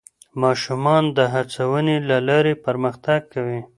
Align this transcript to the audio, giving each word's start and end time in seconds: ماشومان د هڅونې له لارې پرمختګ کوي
ماشومان 0.41 1.03
د 1.17 1.19
هڅونې 1.33 1.97
له 2.09 2.17
لارې 2.27 2.53
پرمختګ 2.65 3.19
کوي 3.33 3.59